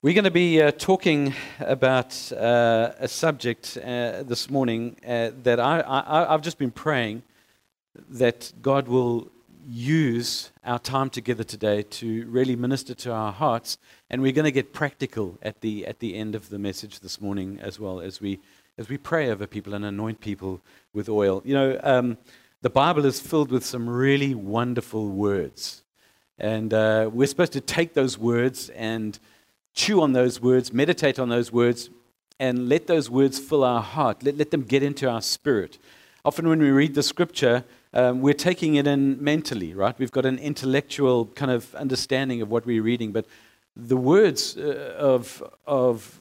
[0.00, 5.58] We're going to be uh, talking about uh, a subject uh, this morning uh, that
[5.58, 5.82] I,
[6.28, 7.24] I've just been praying
[8.08, 9.28] that God will
[9.66, 13.76] use our time together today to really minister to our hearts.
[14.08, 17.20] And we're going to get practical at the, at the end of the message this
[17.20, 18.38] morning as well as we,
[18.78, 20.60] as we pray over people and anoint people
[20.92, 21.42] with oil.
[21.44, 22.18] You know, um,
[22.62, 25.82] the Bible is filled with some really wonderful words.
[26.38, 29.18] And uh, we're supposed to take those words and
[29.78, 31.88] chew on those words, meditate on those words,
[32.40, 34.24] and let those words fill our heart.
[34.24, 35.78] Let, let them get into our spirit.
[36.24, 37.64] Often, when we read the scripture,
[37.94, 39.96] um, we're taking it in mentally, right?
[39.96, 43.26] We've got an intellectual kind of understanding of what we're reading, but
[43.76, 46.20] the words uh, of, of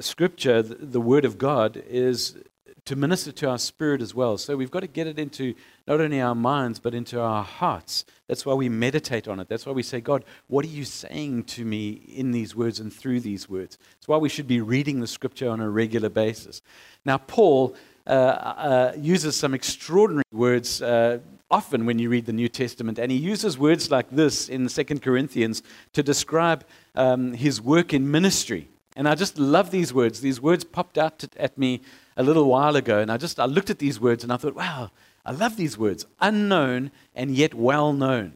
[0.00, 2.36] scripture, the, the word of God, is
[2.84, 4.36] to minister to our spirit as well.
[4.36, 5.54] So we've got to get it into
[5.88, 8.04] not only our minds, but into our hearts.
[8.28, 9.48] That's why we meditate on it.
[9.48, 12.92] That's why we say, God, what are you saying to me in these words and
[12.92, 13.78] through these words?
[13.96, 16.60] It's why we should be reading the scripture on a regular basis.
[17.04, 17.74] Now, Paul
[18.06, 20.82] uh, uh, uses some extraordinary words.
[20.82, 24.66] Uh, often when you read the New Testament, and he uses words like this in
[24.66, 26.64] 2 Corinthians to describe
[26.96, 28.68] um, his work in ministry.
[28.96, 30.20] And I just love these words.
[30.20, 31.80] These words popped out at me
[32.16, 34.54] a little while ago, and I just I looked at these words and I thought,
[34.54, 34.90] wow,
[35.24, 38.34] I love these words unknown and yet well known.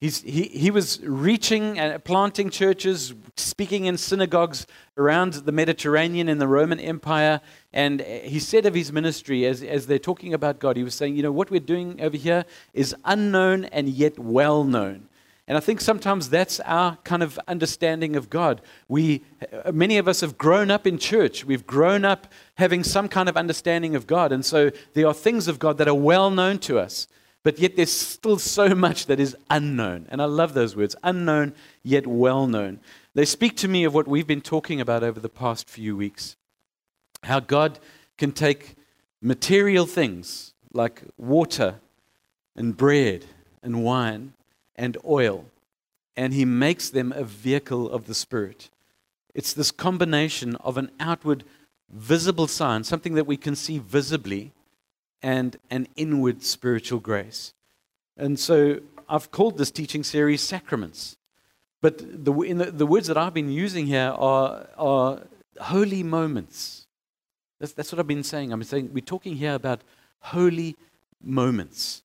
[0.00, 4.64] He's, he, he was reaching and planting churches, speaking in synagogues
[4.96, 7.40] around the Mediterranean in the Roman Empire.
[7.72, 11.16] And he said of his ministry, as, as they're talking about God, he was saying,
[11.16, 12.44] You know, what we're doing over here
[12.74, 15.07] is unknown and yet well known.
[15.48, 18.60] And I think sometimes that's our kind of understanding of God.
[18.86, 19.24] We,
[19.64, 21.46] uh, many of us have grown up in church.
[21.46, 24.30] We've grown up having some kind of understanding of God.
[24.30, 27.08] And so there are things of God that are well known to us.
[27.44, 30.06] But yet there's still so much that is unknown.
[30.10, 32.80] And I love those words unknown, yet well known.
[33.14, 36.36] They speak to me of what we've been talking about over the past few weeks.
[37.22, 37.78] How God
[38.18, 38.76] can take
[39.22, 41.76] material things like water
[42.54, 43.24] and bread
[43.62, 44.34] and wine
[44.78, 45.44] and oil,
[46.16, 48.70] and he makes them a vehicle of the Spirit.
[49.34, 51.44] It's this combination of an outward,
[51.90, 54.52] visible sign, something that we can see visibly,
[55.20, 57.52] and an inward spiritual grace.
[58.16, 61.16] And so I've called this teaching series Sacraments.
[61.80, 65.22] But the, the, the, words that I've been using here are, are
[65.60, 66.86] holy moments.
[67.60, 68.52] That's, that's what I've been saying.
[68.52, 69.82] I'm saying we're talking here about
[70.20, 70.76] holy
[71.22, 72.02] moments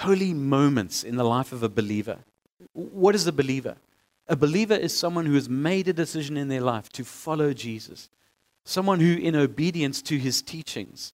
[0.00, 2.18] holy moments in the life of a believer.
[2.72, 3.76] What is a believer?
[4.28, 8.08] A believer is someone who has made a decision in their life to follow Jesus,
[8.64, 11.12] someone who, in obedience to his teachings,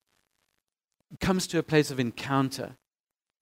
[1.19, 2.76] comes to a place of encounter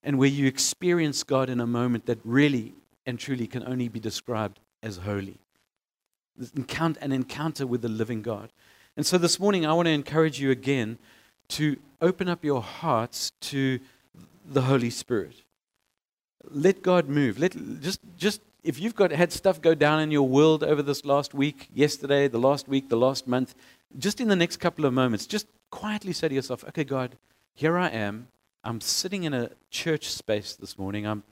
[0.03, 2.75] and where you experience God in a moment that really
[3.05, 5.38] and truly can only be described as holy.
[6.56, 8.50] An encounter with the living God.
[8.97, 10.99] And so this morning, I want to encourage you again
[11.49, 13.81] to open up your hearts to
[14.44, 15.43] the Holy Spirit.
[16.50, 17.38] Let God move.
[17.38, 21.05] Let just just if you've got had stuff go down in your world over this
[21.05, 23.55] last week, yesterday, the last week, the last month,
[23.99, 27.16] just in the next couple of moments, just quietly say to yourself, "Okay, God,
[27.55, 28.28] here I am.
[28.62, 31.06] I'm sitting in a church space this morning.
[31.06, 31.22] I'm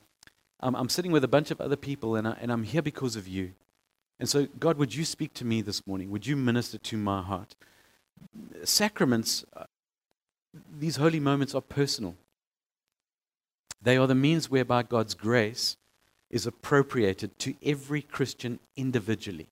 [0.63, 3.17] I'm, I'm sitting with a bunch of other people, and, I, and I'm here because
[3.17, 3.53] of you.
[4.21, 6.11] And so, God, would you speak to me this morning?
[6.11, 7.57] Would you minister to my heart?
[8.63, 9.65] Sacraments, uh,
[10.79, 12.15] these holy moments are personal.
[13.83, 15.77] They are the means whereby God's grace
[16.31, 19.49] is appropriated to every Christian individually.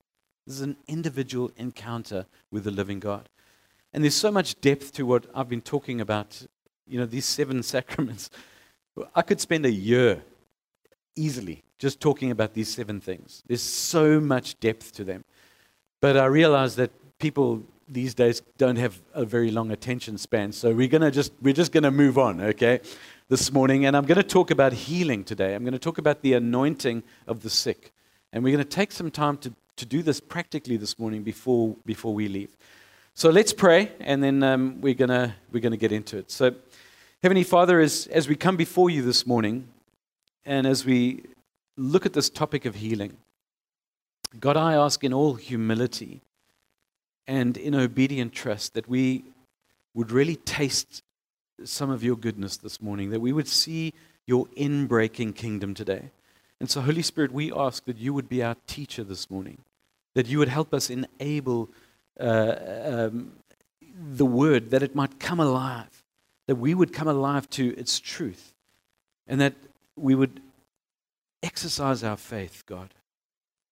[0.46, 3.28] This is an individual encounter with the living God.
[3.92, 6.46] And there's so much depth to what I've been talking about,
[6.86, 8.30] you know, these seven sacraments.
[9.14, 10.22] I could spend a year
[11.16, 13.42] easily just talking about these seven things.
[13.46, 15.24] There's so much depth to them.
[16.00, 20.52] But I realize that people these days don't have a very long attention span.
[20.52, 22.80] So we're gonna just we're just gonna move on, okay?
[23.30, 25.54] This morning, and I'm going to talk about healing today.
[25.54, 27.92] I'm going to talk about the anointing of the sick.
[28.32, 31.76] And we're going to take some time to, to do this practically this morning before,
[31.86, 32.56] before we leave.
[33.14, 36.32] So let's pray, and then um, we're going to we're gonna get into it.
[36.32, 36.56] So,
[37.22, 39.68] Heavenly Father, as, as we come before you this morning,
[40.44, 41.22] and as we
[41.76, 43.16] look at this topic of healing,
[44.40, 46.20] God, I ask in all humility
[47.28, 49.22] and in obedient trust that we
[49.94, 51.04] would really taste
[51.64, 53.92] some of your goodness this morning, that we would see
[54.26, 56.10] your inbreaking kingdom today.
[56.60, 59.58] And so, Holy Spirit, we ask that you would be our teacher this morning,
[60.14, 61.70] that you would help us enable
[62.18, 63.32] uh, um,
[63.82, 66.04] the word, that it might come alive,
[66.46, 68.54] that we would come alive to its truth,
[69.26, 69.54] and that
[69.96, 70.40] we would
[71.42, 72.92] exercise our faith, God,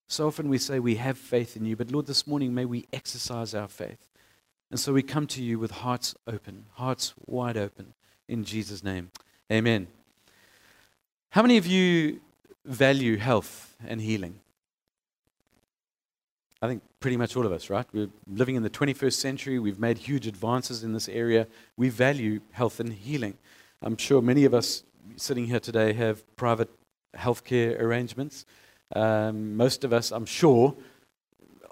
[0.08, 2.86] So often we say we have faith in you, but Lord, this morning may we
[2.92, 4.08] exercise our faith.
[4.70, 7.94] And so we come to you with hearts open, hearts wide open,
[8.28, 9.10] in Jesus' name.
[9.50, 9.86] Amen.
[11.30, 12.20] How many of you
[12.64, 14.40] value health and healing?
[16.60, 17.86] I think pretty much all of us, right?
[17.92, 19.58] We're living in the 21st century.
[19.58, 21.46] We've made huge advances in this area.
[21.76, 23.38] We value health and healing.
[23.80, 24.82] I'm sure many of us
[25.16, 26.68] sitting here today have private
[27.16, 28.44] healthcare arrangements.
[28.94, 30.74] Um, most of us, I'm sure,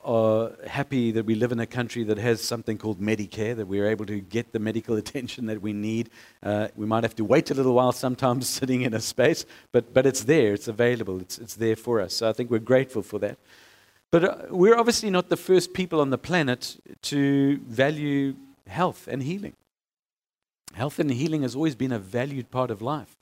[0.07, 3.89] are happy that we live in a country that has something called Medicare, that we're
[3.89, 6.11] able to get the medical attention that we need.
[6.43, 9.93] Uh, we might have to wait a little while sometimes sitting in a space, but,
[9.93, 12.15] but it's there, it's available, it's, it's there for us.
[12.15, 13.37] So I think we're grateful for that.
[14.13, 18.37] But uh, we're obviously not the first people on the planet to value
[18.69, 19.55] health and healing.
[20.75, 23.17] Health and healing has always been a valued part of life.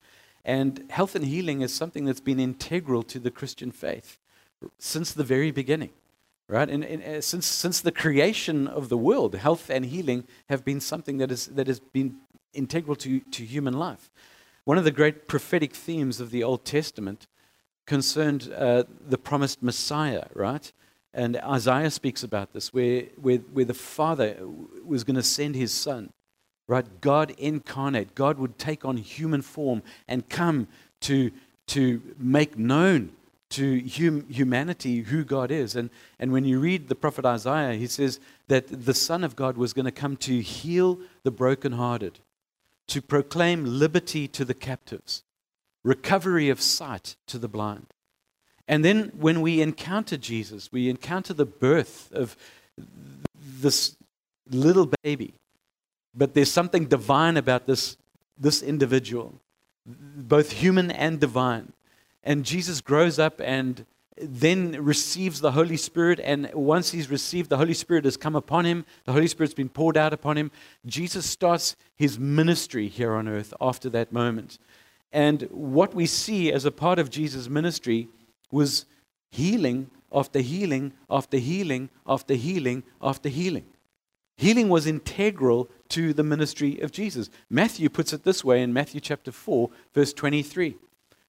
[0.45, 4.19] And health and healing is something that's been integral to the Christian faith
[4.79, 5.91] since the very beginning
[6.49, 6.69] right?
[6.69, 10.81] And, and uh, since, since the creation of the world, health and healing have been
[10.81, 12.17] something that, is, that has been
[12.53, 14.11] integral to, to human life.
[14.65, 17.27] One of the great prophetic themes of the Old Testament
[17.87, 20.73] concerned uh, the promised Messiah, right?
[21.13, 24.37] And Isaiah speaks about this, where, where, where the Father
[24.85, 26.11] was going to send his Son,
[26.67, 26.87] right?
[27.01, 28.15] God incarnate.
[28.15, 30.67] God would take on human form and come
[31.03, 31.31] to,
[31.69, 33.13] to make known
[33.55, 35.77] to hum, humanity who God is.
[35.77, 38.19] And, and when you read the prophet Isaiah, he says
[38.49, 42.19] that the Son of God was going to come to heal the brokenhearted,
[42.89, 45.23] to proclaim liberty to the captives,
[45.85, 47.87] recovery of sight to the blind.
[48.67, 52.37] And then when we encounter Jesus, we encounter the birth of
[53.37, 53.95] this
[54.51, 55.35] little baby.
[56.15, 57.97] But there's something divine about this,
[58.39, 59.35] this individual,
[59.87, 61.73] both human and divine.
[62.25, 63.87] And Jesus grows up and
[64.17, 66.19] then receives the Holy Spirit.
[66.23, 69.69] And once he's received, the Holy Spirit has come upon him, the Holy Spirit's been
[69.69, 70.51] poured out upon him.
[70.87, 74.59] Jesus starts his ministry here on earth after that moment.
[75.13, 78.09] And what we see as a part of Jesus' ministry
[78.51, 78.87] was
[79.31, 83.67] healing after healing after healing after healing after healing.
[84.37, 87.31] Healing was integral to the ministry of Jesus.
[87.49, 90.77] Matthew puts it this way in Matthew chapter 4, verse 23.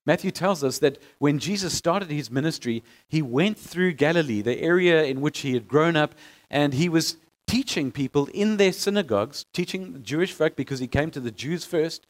[0.06, 5.04] Matthew tells us that when Jesus started his ministry, he went through Galilee, the area
[5.04, 6.14] in which he had grown up,
[6.48, 7.16] and he was
[7.46, 12.06] teaching people in their synagogues, teaching Jewish folk because he came to the Jews first.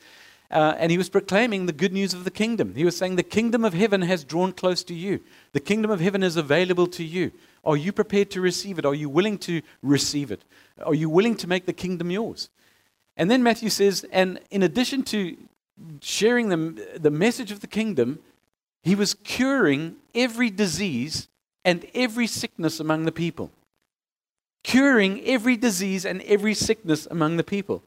[0.48, 2.75] Uh, and he was proclaiming the good news of the kingdom.
[2.76, 5.20] He was saying, The kingdom of heaven has drawn close to you.
[5.52, 7.32] The kingdom of heaven is available to you.
[7.64, 8.84] Are you prepared to receive it?
[8.84, 10.44] Are you willing to receive it?
[10.84, 12.48] Are you willing to make the kingdom yours?
[13.16, 15.37] And then Matthew says, and in addition to
[16.00, 18.19] sharing the, the message of the kingdom,
[18.82, 21.28] he was curing every disease
[21.64, 23.50] and every sickness among the people.
[24.62, 27.82] Curing every disease and every sickness among the people.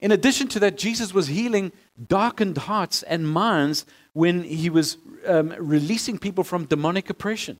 [0.00, 1.70] In addition to that, Jesus was healing
[2.08, 4.96] darkened hearts and minds when he was
[5.26, 7.58] um, releasing people from demonic oppression.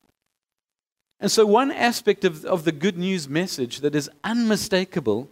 [1.20, 5.30] And so, one aspect of, of the good news message that is unmistakable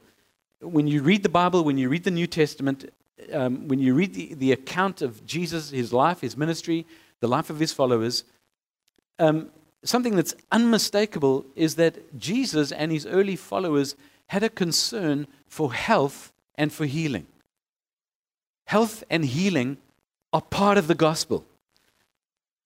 [0.61, 2.93] when you read the Bible, when you read the New Testament,
[3.33, 6.87] um, when you read the, the account of Jesus, his life, his ministry,
[7.21, 8.25] the life of his followers,
[9.19, 9.51] um,
[9.85, 13.95] something that's unmistakable is that Jesus and his early followers
[14.29, 17.27] had a concern for health and for healing.
[18.67, 19.79] Health and healing
[20.33, 21.45] are part of the gospel.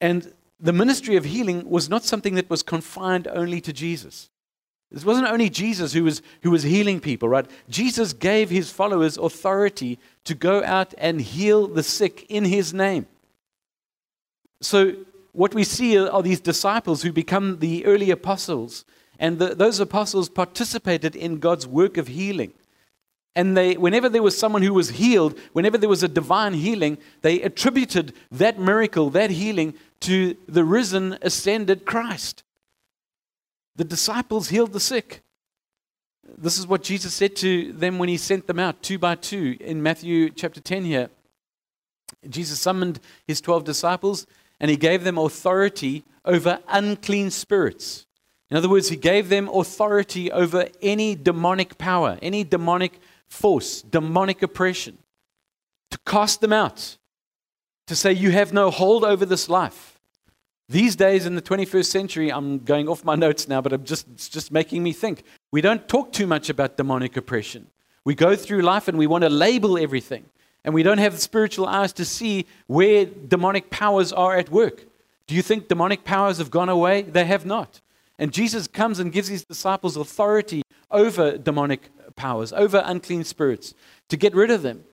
[0.01, 4.29] And the ministry of healing was not something that was confined only to Jesus.
[4.95, 7.51] This wasn't only Jesus who was, who was healing people, right?
[7.69, 13.07] Jesus gave his followers authority to go out and heal the sick in his name.
[14.61, 14.95] So,
[15.33, 18.85] what we see are these disciples who become the early apostles,
[19.19, 22.53] and the, those apostles participated in God's work of healing.
[23.35, 26.99] And they, whenever there was someone who was healed, whenever there was a divine healing,
[27.23, 32.45] they attributed that miracle, that healing, to the risen, ascended Christ.
[33.77, 35.23] The disciples healed the sick.
[36.39, 39.57] This is what Jesus said to them when he sent them out two by two
[39.61, 41.11] in Matthew chapter 10 here.
[42.29, 44.27] Jesus summoned his 12 disciples
[44.61, 48.07] and he gave them authority over unclean spirits.
[48.51, 54.43] In other words, he gave them authority over any demonic power, any demonic force, demonic
[54.43, 54.99] oppression,
[55.91, 56.97] to cast them out,
[57.87, 59.94] to say, You have no hold over this life.
[60.69, 64.07] These days in the 21st century, I'm going off my notes now, but I'm just,
[64.15, 65.23] it's just making me think.
[65.53, 67.67] We don't talk too much about demonic oppression.
[68.05, 70.25] We go through life and we want to label everything.
[70.65, 74.87] And we don't have spiritual eyes to see where demonic powers are at work.
[75.27, 77.03] Do you think demonic powers have gone away?
[77.03, 77.83] They have not.
[78.19, 83.75] And Jesus comes and gives his disciples authority over demonic powers, over unclean spirits,
[84.09, 84.85] to get rid of them.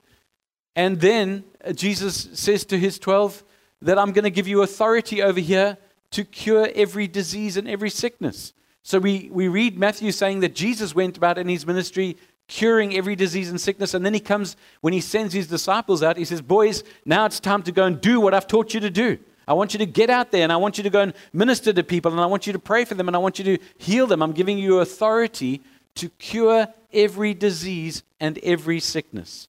[0.74, 3.44] And then Jesus says to his 12
[3.82, 5.76] that I'm going to give you authority over here
[6.12, 8.52] to cure every disease and every sickness.
[8.82, 12.16] So we, we read Matthew saying that Jesus went about in his ministry
[12.48, 13.94] curing every disease and sickness.
[13.94, 17.40] And then he comes, when he sends his disciples out, he says, Boys, now it's
[17.40, 19.18] time to go and do what I've taught you to do.
[19.46, 21.72] I want you to get out there and I want you to go and minister
[21.72, 23.58] to people and I want you to pray for them and I want you to
[23.78, 24.22] heal them.
[24.22, 25.60] I'm giving you authority
[25.96, 29.48] to cure every disease and every sickness.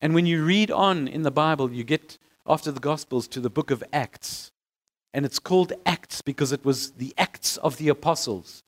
[0.00, 3.50] And when you read on in the Bible, you get after the Gospels to the
[3.50, 4.50] book of Acts.
[5.12, 8.62] And it's called Acts because it was the Acts of the Apostles.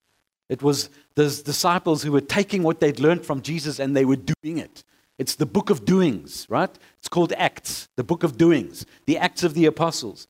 [0.49, 4.17] It was those disciples who were taking what they'd learned from Jesus and they were
[4.17, 4.85] doing it.
[5.19, 6.71] It's the book of doings, right?
[6.99, 10.27] It's called Acts, the book of doings, the Acts of the Apostles.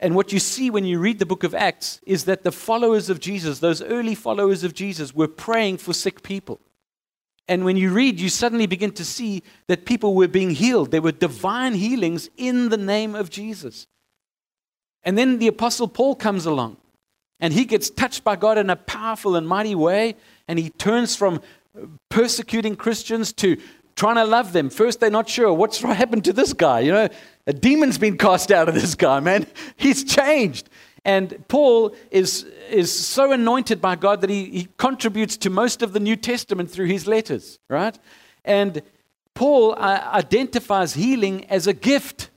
[0.00, 3.10] And what you see when you read the book of Acts is that the followers
[3.10, 6.60] of Jesus, those early followers of Jesus, were praying for sick people.
[7.46, 10.90] And when you read, you suddenly begin to see that people were being healed.
[10.90, 13.86] There were divine healings in the name of Jesus.
[15.02, 16.78] And then the Apostle Paul comes along
[17.40, 20.16] and he gets touched by God in a powerful and mighty way.
[20.48, 21.42] And he turns from
[22.08, 23.58] persecuting Christians to
[23.96, 24.70] trying to love them.
[24.70, 26.80] First, they're not sure what's happened to this guy.
[26.80, 27.08] You know,
[27.46, 29.46] a demon's been cast out of this guy, man.
[29.76, 30.68] He's changed.
[31.04, 35.92] And Paul is, is so anointed by God that he, he contributes to most of
[35.92, 37.98] the New Testament through his letters, right?
[38.44, 38.82] And
[39.34, 42.30] Paul uh, identifies healing as a gift.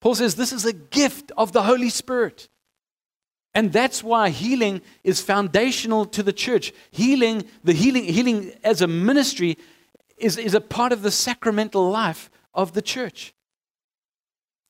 [0.00, 2.48] Paul says this is a gift of the Holy Spirit.
[3.52, 6.72] And that's why healing is foundational to the church.
[6.90, 9.56] Healing, the healing, healing as a ministry
[10.18, 13.32] is, is a part of the sacramental life of the church.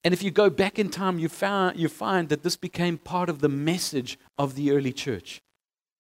[0.07, 3.29] And if you go back in time, you, found, you find that this became part
[3.29, 5.43] of the message of the early church.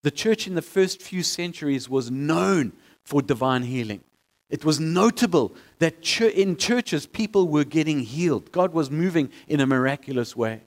[0.04, 2.72] The church in the first few centuries was known
[3.04, 4.04] for divine healing.
[4.48, 8.52] It was notable that in churches people were getting healed.
[8.52, 10.60] God was moving in a miraculous way.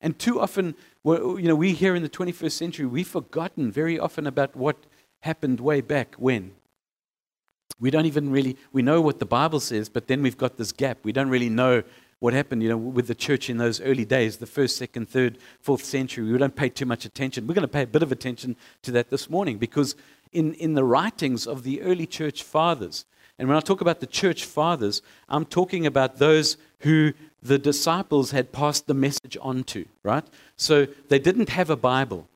[0.00, 4.26] And too often, you know, we here in the 21st century, we've forgotten very often
[4.26, 4.78] about what
[5.20, 6.52] happened way back when.
[7.78, 10.72] We don't even really, we know what the Bible says, but then we've got this
[10.72, 11.00] gap.
[11.02, 11.82] We don't really know
[12.26, 15.38] what happened, you know, with the church in those early days, the first, second, third,
[15.60, 16.32] fourth century.
[16.32, 17.46] We don't pay too much attention.
[17.46, 19.94] We're going to pay a bit of attention to that this morning because
[20.32, 23.04] in, in the writings of the early church fathers,
[23.38, 27.12] and when I talk about the church fathers, I'm talking about those who
[27.44, 30.24] the disciples had passed the message on to, right?
[30.56, 32.28] So they didn't have a Bible.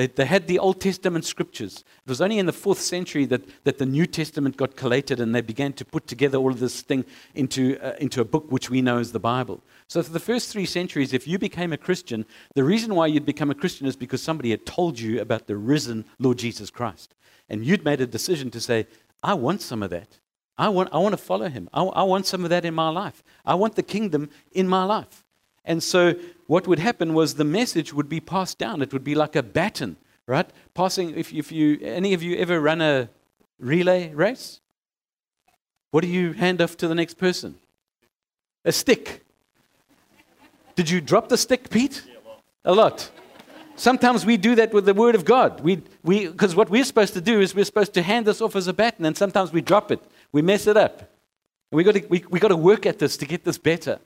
[0.00, 1.84] They, they had the Old Testament scriptures.
[2.06, 5.34] It was only in the fourth century that, that the New Testament got collated and
[5.34, 7.04] they began to put together all of this thing
[7.34, 9.62] into, uh, into a book which we know as the Bible.
[9.88, 13.26] So, for the first three centuries, if you became a Christian, the reason why you'd
[13.26, 17.14] become a Christian is because somebody had told you about the risen Lord Jesus Christ.
[17.50, 18.86] And you'd made a decision to say,
[19.22, 20.18] I want some of that.
[20.56, 21.68] I want, I want to follow him.
[21.74, 23.22] I, I want some of that in my life.
[23.44, 25.26] I want the kingdom in my life.
[25.70, 26.16] And so
[26.48, 28.82] what would happen was the message would be passed down.
[28.82, 29.96] It would be like a baton,
[30.26, 30.50] right?
[30.74, 33.08] Passing, if, if you, any of you ever run a
[33.60, 34.58] relay race?
[35.92, 37.54] What do you hand off to the next person?
[38.64, 39.24] A stick.
[40.74, 42.02] Did you drop the stick, Pete?
[42.64, 43.08] A lot.
[43.76, 45.60] Sometimes we do that with the Word of God.
[45.60, 48.56] We, we, because what we're supposed to do is we're supposed to hand this off
[48.56, 50.00] as a baton, and sometimes we drop it.
[50.32, 50.98] We mess it up.
[50.98, 54.00] And we got we, we got to work at this to get this better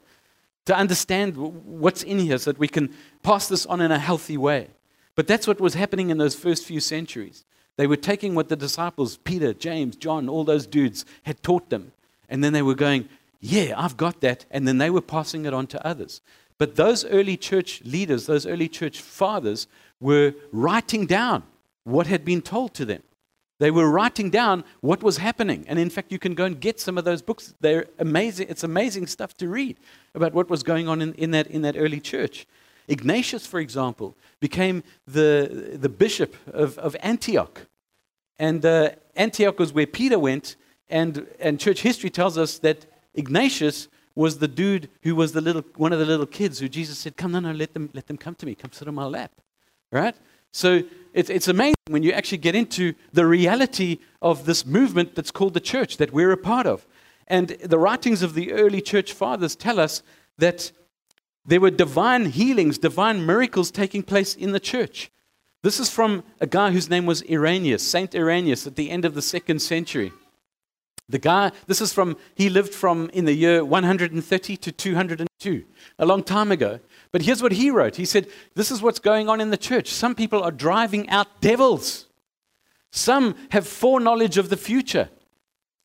[0.66, 2.92] to understand what's in here so that we can
[3.22, 4.68] pass this on in a healthy way.
[5.14, 7.44] But that's what was happening in those first few centuries.
[7.76, 11.92] They were taking what the disciples, Peter, James, John, all those dudes, had taught them,
[12.28, 13.08] and then they were going,
[13.40, 14.46] Yeah, I've got that.
[14.50, 16.20] And then they were passing it on to others.
[16.56, 19.66] But those early church leaders, those early church fathers,
[20.00, 21.42] were writing down
[21.82, 23.02] what had been told to them.
[23.58, 25.64] They were writing down what was happening.
[25.68, 27.54] And in fact, you can go and get some of those books.
[27.60, 28.48] They're amazing.
[28.48, 29.78] It's amazing stuff to read
[30.14, 32.46] about what was going on in, in, that, in that early church.
[32.88, 37.66] Ignatius, for example, became the, the bishop of, of Antioch.
[38.38, 40.56] And uh, Antioch was where Peter went.
[40.88, 45.64] And, and church history tells us that Ignatius was the dude who was the little,
[45.76, 48.16] one of the little kids who Jesus said, Come, no, no, let them, let them
[48.16, 48.54] come to me.
[48.54, 49.32] Come sit on my lap.
[49.90, 50.14] Right?
[50.52, 55.30] So it's, it's amazing when you actually get into the reality of this movement that's
[55.30, 56.86] called the church that we're a part of.
[57.26, 60.02] And the writings of the early church fathers tell us
[60.38, 60.72] that
[61.46, 65.10] there were divine healings, divine miracles taking place in the church.
[65.62, 69.14] This is from a guy whose name was Irenaeus, Saint Irenaeus, at the end of
[69.14, 70.12] the second century.
[71.08, 75.64] The guy, this is from, he lived from in the year 130 to 202,
[75.98, 76.80] a long time ago.
[77.12, 79.88] But here's what he wrote He said, This is what's going on in the church.
[79.88, 82.06] Some people are driving out devils,
[82.90, 85.10] some have foreknowledge of the future,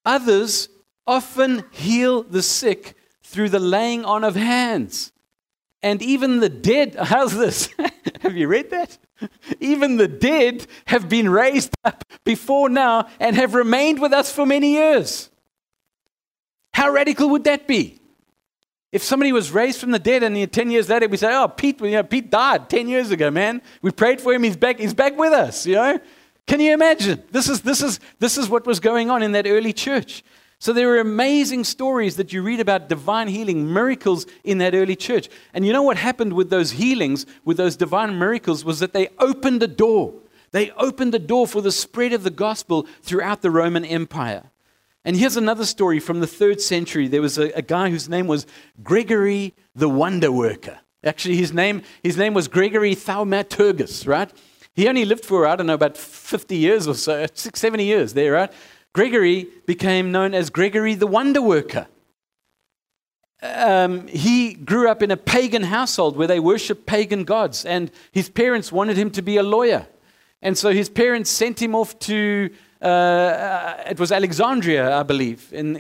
[0.06, 0.70] others
[1.08, 5.12] often heal the sick through the laying on of hands.
[5.82, 7.70] And even the dead, how's this?
[8.22, 8.98] have you read that?
[9.60, 14.46] Even the dead have been raised up before now and have remained with us for
[14.46, 15.30] many years.
[16.74, 18.00] How radical would that be?
[18.92, 21.80] If somebody was raised from the dead and 10 years later we say, oh, Pete,
[21.82, 23.62] you know, Pete died 10 years ago, man.
[23.82, 26.00] We prayed for him, he's back, he's back with us, you know?
[26.48, 27.22] Can you imagine?
[27.30, 30.24] This is, this, is, this is what was going on in that early church.
[30.62, 34.98] So there are amazing stories that you read about divine healing, miracles in that early
[34.98, 35.30] church.
[35.54, 39.08] And you know what happened with those healings, with those divine miracles, was that they
[39.20, 40.14] opened the door.
[40.52, 44.52] They opened the door for the spread of the gospel throughout the Roman Empire.
[45.06, 47.08] And here's another story from the third century.
[47.08, 48.46] There was a, a guy whose name was
[48.84, 50.80] Gregory the Wonder Worker.
[51.06, 54.30] Actually, his name, his name was Gregory Thaumaturgus, right?
[54.74, 58.34] He only lived for, I don't know, about 50 years or so, 70 years there,
[58.34, 58.52] right?
[58.94, 61.88] Gregory became known as Gregory the Wonder Worker.
[63.42, 68.30] Um, he grew up in a pagan household where they worshiped pagan gods, and his
[68.30, 69.88] parents wanted him to be a lawyer.
[70.42, 72.50] And so his parents sent him off to,
[72.82, 75.76] uh, it was Alexandria, I believe, in,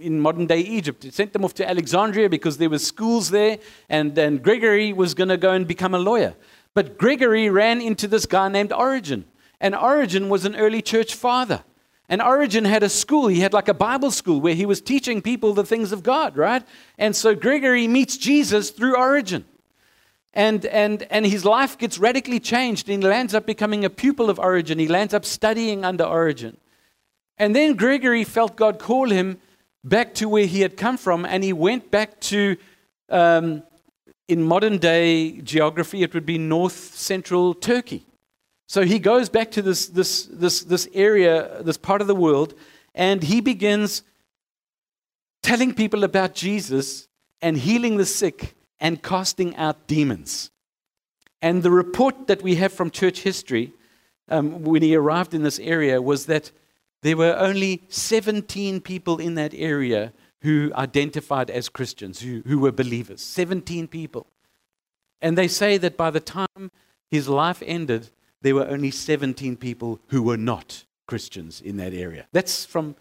[0.00, 1.04] in modern day Egypt.
[1.04, 3.58] He sent them off to Alexandria because there were schools there,
[3.88, 6.34] and then Gregory was going to go and become a lawyer.
[6.74, 9.26] But Gregory ran into this guy named Origen,
[9.60, 11.62] and Origen was an early church father.
[12.08, 13.26] And Origen had a school.
[13.26, 16.36] He had like a Bible school where he was teaching people the things of God,
[16.36, 16.62] right?
[16.98, 19.44] And so Gregory meets Jesus through Origen.
[20.32, 22.88] And, and, and his life gets radically changed.
[22.88, 24.78] And he lands up becoming a pupil of Origen.
[24.78, 26.58] He lands up studying under Origen.
[27.38, 29.38] And then Gregory felt God call him
[29.82, 31.24] back to where he had come from.
[31.24, 32.56] And he went back to,
[33.08, 33.64] um,
[34.28, 38.06] in modern day geography, it would be north central Turkey.
[38.66, 42.54] So he goes back to this, this, this, this area, this part of the world,
[42.94, 44.02] and he begins
[45.42, 47.06] telling people about Jesus
[47.40, 50.50] and healing the sick and casting out demons.
[51.40, 53.72] And the report that we have from church history
[54.28, 56.50] um, when he arrived in this area was that
[57.02, 62.72] there were only 17 people in that area who identified as Christians, who, who were
[62.72, 63.22] believers.
[63.22, 64.26] 17 people.
[65.20, 66.70] And they say that by the time
[67.10, 68.10] his life ended,
[68.46, 72.26] there were only 17 people who were not Christians in that area.
[72.32, 72.94] That's from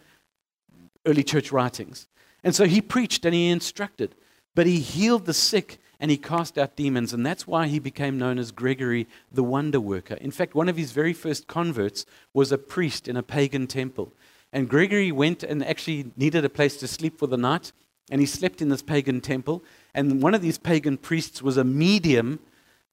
[1.05, 2.08] early church writings.
[2.43, 4.15] And so he preached and he instructed,
[4.55, 8.17] but he healed the sick and he cast out demons, and that's why he became
[8.17, 10.15] known as Gregory the Wonder Worker.
[10.15, 14.12] In fact, one of his very first converts was a priest in a pagan temple.
[14.51, 17.71] And Gregory went and actually needed a place to sleep for the night,
[18.12, 19.63] and he slept in this pagan temple.
[19.93, 22.39] And one of these pagan priests was a medium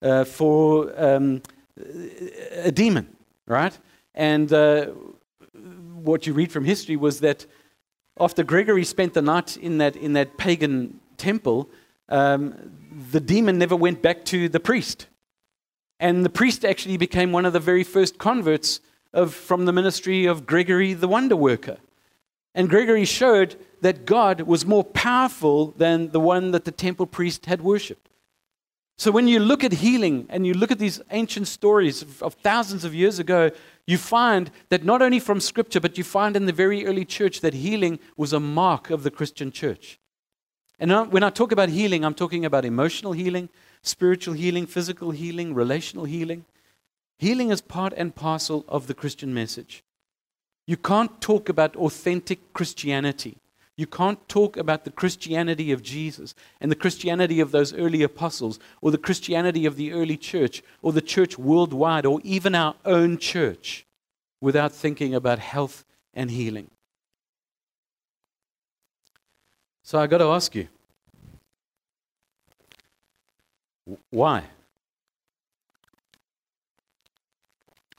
[0.00, 1.42] uh, for um,
[1.76, 3.76] a demon, right?
[4.14, 4.86] And uh,
[5.94, 7.46] what you read from history was that
[8.20, 11.70] after Gregory spent the night in that, in that pagan temple,
[12.08, 12.54] um,
[13.10, 15.06] the demon never went back to the priest.
[15.98, 18.80] And the priest actually became one of the very first converts
[19.12, 21.78] of, from the ministry of Gregory the Wonder Worker.
[22.54, 27.46] And Gregory showed that God was more powerful than the one that the temple priest
[27.46, 28.08] had worshipped.
[28.98, 32.84] So when you look at healing and you look at these ancient stories of, thousands
[32.84, 33.50] of years ago,
[33.86, 37.40] you find that not only from Scripture, but you find in the very early church
[37.40, 39.98] that healing was a mark of the Christian church.
[40.78, 43.48] And when I talk about healing, I'm talking about emotional healing,
[43.82, 46.44] spiritual healing, physical healing, relational healing.
[47.18, 49.84] Healing is part and parcel of the Christian message.
[50.66, 53.38] You can't talk about authentic Christianity
[53.76, 58.58] you can't talk about the Christianity of Jesus and the Christianity of those early apostles
[58.82, 63.16] or the Christianity of the early church or the church worldwide or even our own
[63.16, 63.86] church
[64.40, 66.70] without thinking about health and healing.
[69.82, 70.68] So I got to ask you
[74.10, 74.44] why?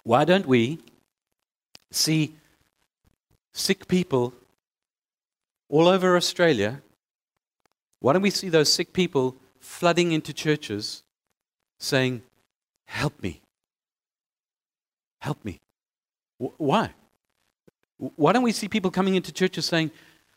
[0.03, 0.79] Why don't we
[1.91, 2.35] see
[3.53, 4.33] sick people
[5.73, 6.83] all over Australia,
[7.99, 11.01] why don't we see those sick people flooding into churches
[11.79, 12.21] saying,
[12.85, 13.41] Help me?
[15.17, 15.59] Help me.
[16.39, 16.91] W- why?
[17.97, 19.89] Why don't we see people coming into churches saying,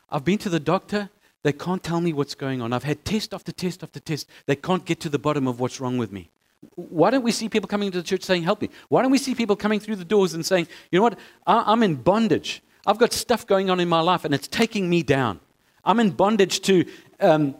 [0.09, 1.11] I've been to the doctor,
[1.43, 2.73] they can't tell me what's going on.
[2.73, 5.79] I've had test after test after test, they can't get to the bottom of what's
[5.79, 6.31] wrong with me.
[6.73, 8.71] Why don't we see people coming into the church saying, Help me?
[8.89, 11.19] Why don't we see people coming through the doors and saying, You know what?
[11.45, 12.63] I'm in bondage.
[12.87, 15.41] I've got stuff going on in my life and it's taking me down.
[15.83, 16.85] I'm in bondage to
[17.19, 17.53] um,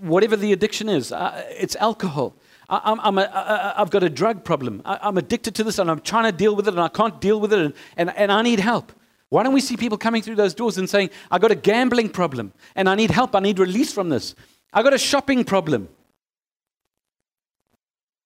[0.00, 1.10] whatever the addiction is.
[1.10, 2.34] Uh, it's alcohol.
[2.68, 4.82] I, am a, I've got a drug problem.
[4.84, 7.18] I, am addicted to this and I'm trying to deal with it and I can't
[7.18, 8.92] deal with it and, and, and I need help.
[9.30, 12.10] Why don't we see people coming through those doors and saying, I've got a gambling
[12.10, 13.34] problem and I need help.
[13.34, 14.34] I need release from this.
[14.74, 15.88] I've got a shopping problem.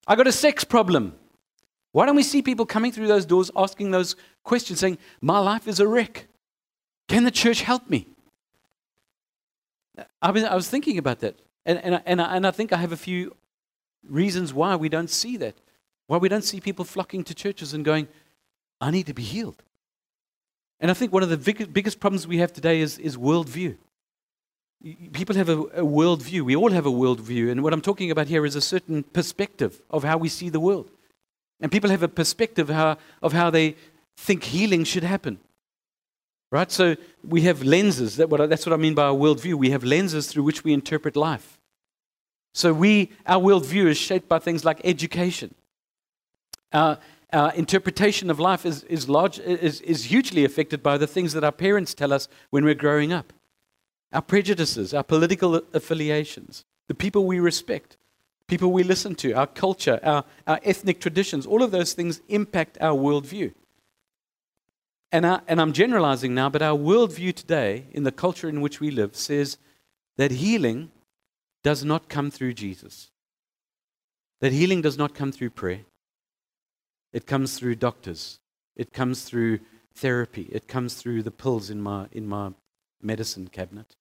[0.08, 1.14] I've got a sex problem.
[1.92, 5.68] Why don't we see people coming through those doors asking those questions, saying, My life
[5.68, 6.26] is a wreck.
[7.12, 8.06] Can the church help me?
[10.22, 11.38] I, mean, I was thinking about that.
[11.66, 13.36] And, and, and, I, and I think I have a few
[14.08, 15.54] reasons why we don't see that.
[16.06, 18.08] Why we don't see people flocking to churches and going,
[18.80, 19.62] I need to be healed.
[20.80, 23.76] And I think one of the big, biggest problems we have today is, is worldview.
[25.12, 26.40] People have a, a worldview.
[26.40, 27.50] We all have a worldview.
[27.50, 30.60] And what I'm talking about here is a certain perspective of how we see the
[30.60, 30.90] world.
[31.60, 33.76] And people have a perspective how, of how they
[34.16, 35.40] think healing should happen.
[36.52, 36.70] Right?
[36.70, 38.16] So we have lenses.
[38.16, 39.54] That's what I mean by a worldview.
[39.54, 41.58] We have lenses through which we interpret life.
[42.52, 45.54] So we, our worldview is shaped by things like education.
[46.70, 46.98] Our,
[47.32, 51.42] our interpretation of life is, is, large, is, is hugely affected by the things that
[51.42, 53.32] our parents tell us when we're growing up.
[54.12, 57.96] Our prejudices, our political affiliations, the people we respect,
[58.46, 62.76] people we listen to, our culture, our, our ethnic traditions, all of those things impact
[62.78, 63.54] our worldview.
[65.12, 68.80] And, our, and I'm generalizing now, but our worldview today, in the culture in which
[68.80, 69.58] we live, says
[70.16, 70.90] that healing
[71.62, 73.10] does not come through Jesus.
[74.40, 75.82] That healing does not come through prayer.
[77.12, 78.40] It comes through doctors.
[78.74, 79.60] It comes through
[79.94, 80.48] therapy.
[80.50, 82.52] It comes through the pills in my, in my
[83.02, 83.96] medicine cabinet.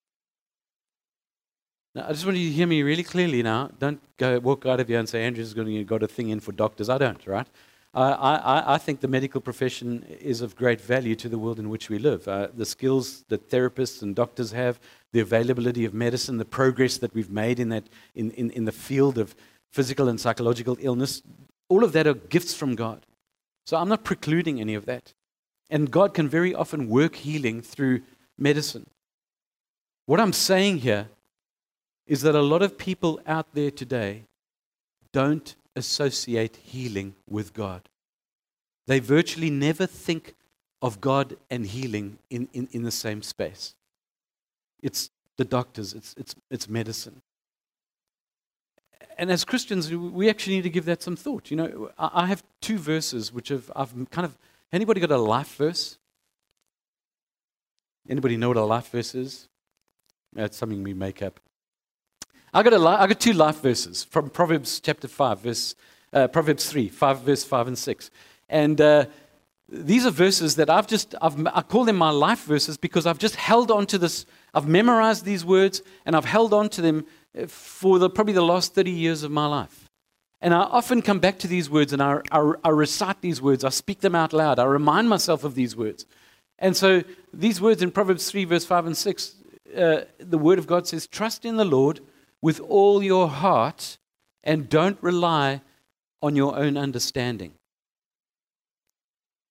[1.94, 3.70] Now, I just want you to hear me really clearly now.
[3.80, 6.40] Don't go walk out of here and say Andrew's going to got a thing in
[6.40, 6.88] for doctors.
[6.88, 7.48] I don't, right?
[7.94, 11.90] I, I, think the medical profession is of great value to the world in which
[11.90, 12.26] we live.
[12.26, 14.80] Uh, the skills that therapists and doctors have,
[15.12, 17.84] the availability of medicine, the progress that we've made in, that,
[18.16, 19.36] in, in, in the field of
[19.72, 21.22] physical and psychological illness,
[21.68, 23.06] all of that are gifts from God.
[23.66, 25.14] So I'm not precluding any of that.
[25.70, 28.02] And God can very often work healing through
[28.38, 28.88] medicine.
[30.06, 31.10] What I'm saying here
[32.08, 34.24] is that a lot of people out there today
[35.14, 37.90] don't associate healing with God.
[38.88, 40.36] They virtually never think
[40.82, 43.76] of God and healing in, in, in the same space.
[44.82, 47.22] It's the doctors, it's, it's, it's medicine.
[49.18, 51.52] And as Christians, we actually need to give that some thought.
[51.52, 54.38] You know, I have two verses which have, I've kind of,
[54.72, 55.98] anybody got a life verse?
[58.10, 59.48] Anybody know what a life verse is?
[60.34, 61.40] That's something we make up.
[62.54, 65.74] I got, a li- I got two life verses from Proverbs chapter 5, verse,
[66.12, 68.12] uh, Proverbs 3, 5, verse 5 and 6.
[68.50, 69.06] And uh,
[69.70, 73.20] these are verses that I've just, I've, I call them my life verses because I've
[73.20, 74.26] just held on to this.
[74.54, 77.06] I've memorized these words and I've held on to them
[77.40, 79.88] uh, for the, probably the last 30 years of my life.
[80.42, 83.64] And I often come back to these words and I, I, I recite these words.
[83.64, 84.60] I speak them out loud.
[84.60, 86.06] I remind myself of these words.
[86.60, 89.36] And so these words in Proverbs 3, verse 5 and 6,
[89.78, 92.02] uh, the word of God says, Trust in the Lord
[92.42, 93.98] with all your heart
[94.44, 95.62] and don't rely
[96.22, 97.54] on your own understanding.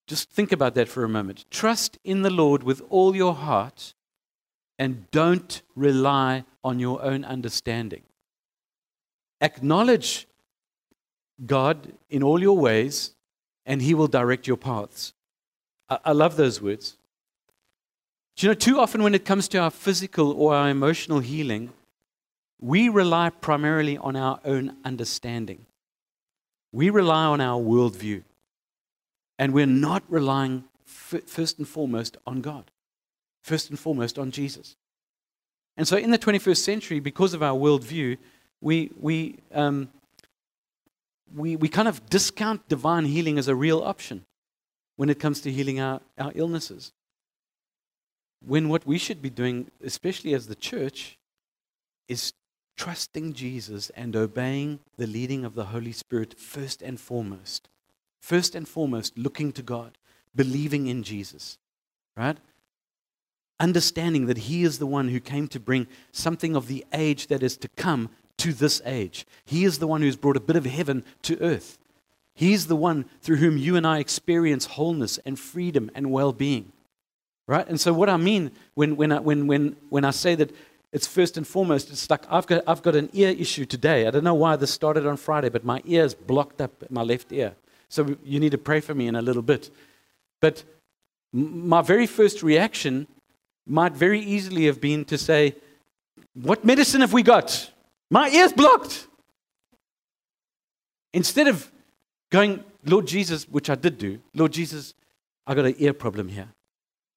[0.06, 1.44] Just think about that for a moment.
[1.50, 3.94] Trust in the Lord with all your heart
[4.78, 8.02] and don't rely on your own understanding.
[9.40, 10.26] Acknowledge
[11.46, 13.14] God in all your ways,
[13.64, 15.12] and He will direct your paths.
[15.88, 16.96] I, I love those words.
[18.36, 21.72] Do you know, too often when it comes to our physical or our emotional healing,
[22.60, 25.66] we rely primarily on our own understanding.
[26.72, 28.22] We rely on our worldview.
[29.38, 32.70] And we're not relying first and foremost on God,
[33.42, 34.76] first and foremost on Jesus.
[35.78, 38.18] And so in the 21st century, because of our worldview,
[38.60, 39.88] we, we, um,
[41.34, 44.26] we, we kind of discount divine healing as a real option
[44.96, 46.92] when it comes to healing our, our illnesses.
[48.46, 51.16] When what we should be doing, especially as the church,
[52.08, 52.34] is
[52.80, 57.68] trusting Jesus and obeying the leading of the Holy Spirit first and foremost.
[58.22, 59.98] First and foremost, looking to God,
[60.34, 61.58] believing in Jesus,
[62.16, 62.38] right?
[63.60, 67.42] Understanding that He is the one who came to bring something of the age that
[67.42, 69.26] is to come to this age.
[69.44, 71.76] He is the one who's brought a bit of heaven to earth.
[72.34, 76.72] He's the one through whom you and I experience wholeness and freedom and well being.
[77.46, 77.68] Right?
[77.68, 80.50] And so, what I mean when, when, I, when, when, when I say that
[80.92, 84.06] it's first and foremost, it's like I've got, I've got an ear issue today.
[84.06, 87.02] I don't know why this started on Friday, but my ear is blocked up, my
[87.02, 87.54] left ear.
[87.88, 89.70] So you need to pray for me in a little bit.
[90.40, 90.64] But
[91.32, 93.06] my very first reaction
[93.66, 95.54] might very easily have been to say,
[96.34, 97.70] What medicine have we got?
[98.10, 99.06] My ear's blocked.
[101.12, 101.70] Instead of
[102.30, 104.94] going, Lord Jesus, which I did do, Lord Jesus,
[105.46, 106.48] I've got an ear problem here.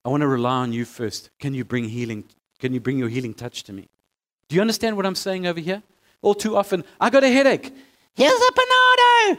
[0.06, 1.30] I want to rely on you first.
[1.40, 2.26] Can you bring healing?
[2.60, 3.90] Can you bring your healing touch to me?
[4.48, 5.84] Do you understand what I'm saying over here?
[6.22, 7.74] All too often, I got a headache.
[8.16, 9.38] Here's a Panado,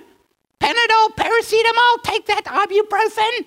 [0.61, 3.46] Panadol, paracetamol, take that ibuprofen.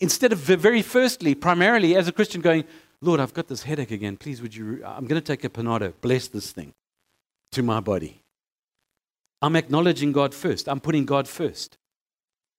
[0.00, 2.64] Instead of very firstly, primarily as a Christian going,
[3.00, 4.16] Lord, I've got this headache again.
[4.16, 4.82] Please, would you?
[4.84, 5.92] I'm going to take a Panado.
[6.00, 6.72] Bless this thing
[7.52, 8.22] to my body.
[9.40, 10.68] I'm acknowledging God first.
[10.68, 11.78] I'm putting God first.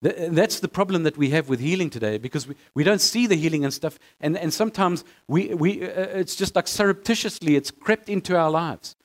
[0.03, 3.35] That's the problem that we have with healing today because we, we don't see the
[3.35, 3.97] healing and stuff.
[4.19, 8.97] And, and sometimes we, we, uh, it's just like surreptitiously, it's crept into our lives.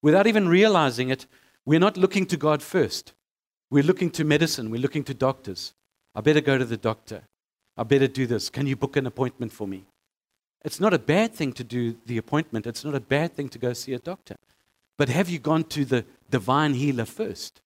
[0.00, 1.26] Without even realizing it,
[1.64, 3.14] we're not looking to God first.
[3.68, 5.74] We're looking to medicine, we're looking to doctors.
[6.14, 7.22] I better go to the doctor.
[7.76, 8.48] I better do this.
[8.48, 9.82] Can you book an appointment for me?
[10.64, 13.58] It's not a bad thing to do the appointment, it's not a bad thing to
[13.58, 14.36] go see a doctor.
[14.96, 17.60] But have you gone to the divine healer first?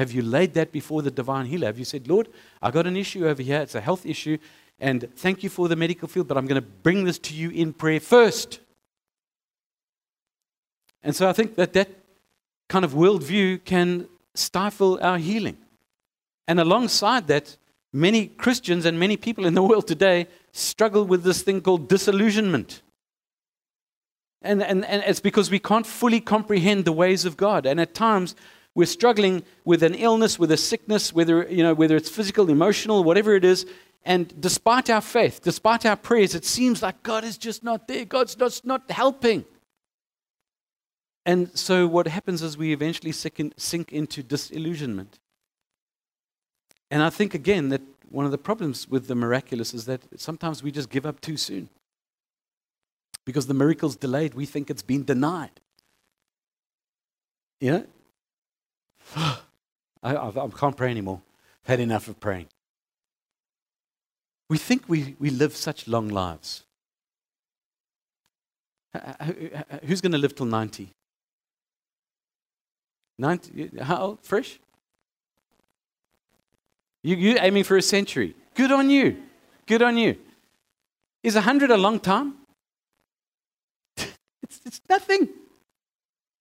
[0.00, 1.66] Have you laid that before the divine healer?
[1.66, 2.30] Have you said, Lord,
[2.62, 3.60] I got an issue over here.
[3.60, 4.38] It's a health issue.
[4.78, 7.50] And thank you for the medical field, but I'm going to bring this to you
[7.50, 8.60] in prayer first.
[11.02, 11.90] And so I think that that
[12.70, 15.58] kind of worldview can stifle our healing.
[16.48, 17.58] And alongside that,
[17.92, 22.80] many Christians and many people in the world today struggle with this thing called disillusionment.
[24.40, 27.66] And, and, and it's because we can't fully comprehend the ways of God.
[27.66, 28.34] And at times,
[28.80, 33.04] we're struggling with an illness, with a sickness, whether, you know, whether it's physical, emotional,
[33.04, 33.66] whatever it is.
[34.06, 38.06] And despite our faith, despite our prayers, it seems like God is just not there.
[38.06, 39.44] God's not, not helping.
[41.26, 45.18] And so what happens is we eventually sink into disillusionment.
[46.90, 50.62] And I think, again, that one of the problems with the miraculous is that sometimes
[50.62, 51.68] we just give up too soon.
[53.26, 55.60] Because the miracle's delayed, we think it's been denied.
[57.60, 57.82] Yeah?
[59.16, 59.36] I,
[60.02, 61.20] I, I can't pray anymore.
[61.64, 62.46] I've had enough of praying.
[64.48, 66.64] We think we, we live such long lives.
[68.92, 69.24] Uh, uh,
[69.70, 70.88] uh, who's going to live till 90?
[73.18, 74.18] 90 how old?
[74.22, 74.58] Fresh?
[77.02, 78.34] You, you're aiming for a century.
[78.54, 79.22] Good on you.
[79.66, 80.16] Good on you.
[81.22, 82.34] Is 100 a long time?
[83.96, 85.28] it's, it's nothing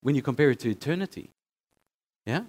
[0.01, 1.29] when you compare it to eternity.
[2.25, 2.43] Yeah?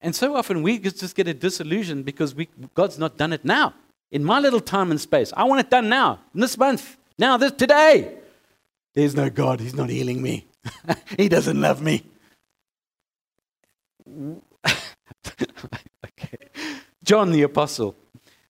[0.00, 3.74] And so often we just get a disillusion because we, God's not done it now.
[4.10, 7.52] In my little time and space, I want it done now, this month, now, this
[7.52, 8.18] today.
[8.94, 9.60] There's no God.
[9.60, 10.46] He's not healing me.
[11.18, 12.04] he doesn't love me.
[15.36, 16.38] okay.
[17.02, 17.96] John the Apostle,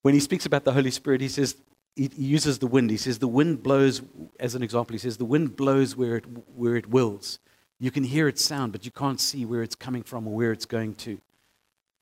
[0.03, 1.55] when he speaks about the Holy Spirit, he says,
[1.95, 2.91] he uses the wind.
[2.91, 4.01] He says, the wind blows,
[4.39, 7.39] as an example, he says, the wind blows where it, where it wills.
[7.79, 10.51] You can hear its sound, but you can't see where it's coming from or where
[10.51, 11.19] it's going to.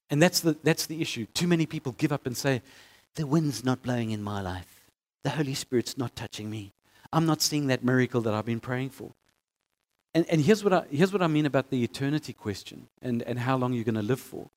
[0.10, 1.26] And that's the, that's the issue.
[1.34, 2.62] Too many people give up and say,
[3.16, 4.86] The wind's not blowing in my life.
[5.24, 6.74] The Holy Spirit's not touching me.
[7.12, 9.12] I'm not seeing that miracle that I've been praying for.
[10.14, 13.40] And, and here's, what I, here's what I mean about the eternity question and, and
[13.40, 14.50] how long you're going to live for.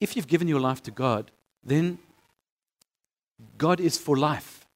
[0.00, 1.30] If you've given your life to God,
[1.62, 1.98] then
[3.58, 4.66] God is for life,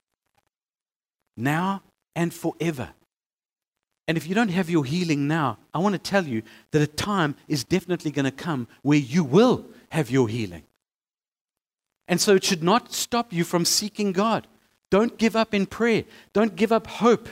[1.36, 1.82] now
[2.14, 2.90] and forever.
[4.06, 6.86] And if you don't have your healing now, I want to tell you that a
[6.86, 10.64] time is definitely going to come where you will have your healing.
[12.06, 14.46] And so it should not stop you from seeking God.
[14.90, 16.04] Don't give up in prayer.
[16.34, 17.28] Don't give up hope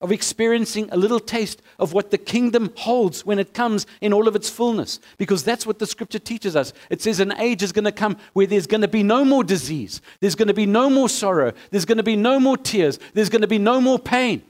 [0.00, 4.28] of experiencing a little taste of what the kingdom holds when it comes in all
[4.28, 5.00] of its fullness.
[5.16, 6.72] Because that's what the scripture teaches us.
[6.90, 9.42] It says an age is going to come where there's going to be no more
[9.42, 12.98] disease, there's going to be no more sorrow, there's going to be no more tears,
[13.14, 14.42] there's going to be no more pain.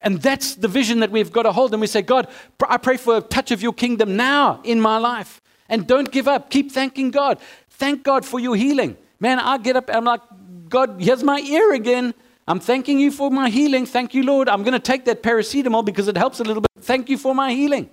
[0.00, 1.72] And that's the vision that we've got to hold.
[1.72, 2.28] And we say, God,
[2.68, 5.40] I pray for a touch of your kingdom now in my life.
[5.68, 6.50] And don't give up.
[6.50, 7.38] Keep thanking God.
[7.70, 8.96] Thank God for your healing.
[9.20, 10.20] Man, I get up, I'm like,
[10.68, 12.14] God, here's my ear again.
[12.46, 13.84] I'm thanking you for my healing.
[13.84, 14.48] Thank you, Lord.
[14.48, 16.70] I'm going to take that paracetamol because it helps a little bit.
[16.80, 17.90] Thank you for my healing.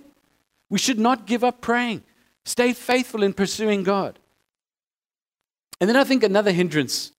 [0.70, 2.04] We should not give up praying.
[2.44, 4.18] Stay faithful in pursuing God.
[5.80, 7.12] And then I think another hindrance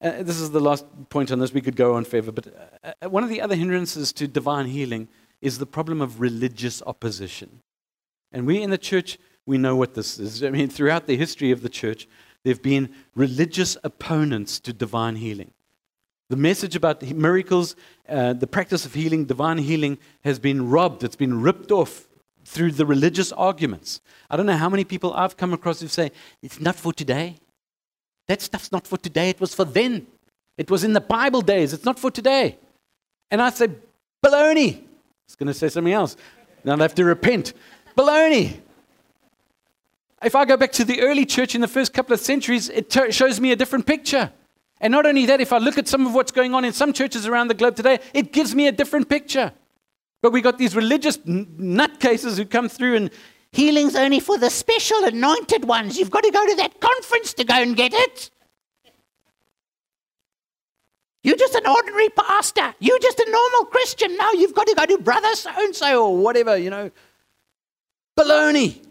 [0.00, 1.52] uh, this is the last point on this.
[1.52, 2.30] We could go on forever.
[2.30, 5.08] But uh, uh, one of the other hindrances to divine healing
[5.40, 7.62] is the problem of religious opposition.
[8.32, 10.44] And we in the church, we know what this is.
[10.44, 12.06] I mean, throughout the history of the church,
[12.44, 15.52] there have been religious opponents to divine healing.
[16.28, 17.74] The message about miracles,
[18.08, 22.06] uh, the practice of healing, divine healing, has been robbed, it's been ripped off
[22.44, 24.00] through the religious arguments.
[24.30, 27.36] I don't know how many people I've come across who say, it's not for today.
[28.28, 30.06] That stuff's not for today, it was for then.
[30.56, 32.56] It was in the Bible days, it's not for today.
[33.30, 33.68] And I say,
[34.24, 34.76] baloney.
[34.76, 34.84] I
[35.26, 36.16] was going to say something else.
[36.64, 37.54] Now I'll have to repent.
[37.96, 38.60] Baloney.
[40.22, 42.90] If I go back to the early church in the first couple of centuries, it
[42.90, 44.32] t- shows me a different picture.
[44.80, 46.92] And not only that, if I look at some of what's going on in some
[46.92, 49.52] churches around the globe today, it gives me a different picture.
[50.22, 53.10] But we got these religious nutcases who come through and
[53.52, 55.98] healing's only for the special anointed ones.
[55.98, 58.30] You've got to go to that conference to go and get it.
[61.24, 62.74] You're just an ordinary pastor.
[62.78, 64.16] You're just a normal Christian.
[64.16, 66.90] Now you've got to go to brother so and so or whatever, you know.
[68.18, 68.82] Baloney.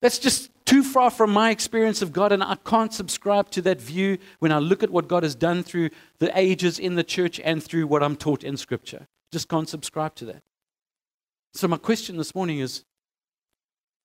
[0.00, 3.80] That's just too far from my experience of God, and I can't subscribe to that
[3.80, 7.40] view when I look at what God has done through the ages in the church
[7.40, 9.08] and through what I'm taught in Scripture.
[9.32, 10.42] Just can't subscribe to that.
[11.54, 12.84] So, my question this morning is